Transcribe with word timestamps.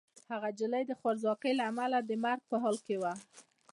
هغه 0.31 0.49
نجلۍ 0.53 0.83
د 0.87 0.91
خوارځواکۍ 0.99 1.51
له 1.55 1.63
امله 1.71 1.99
د 2.03 2.11
مرګ 2.23 2.41
په 2.51 2.55
حال 2.63 2.77
کې 2.85 2.95
وه. 3.01 3.13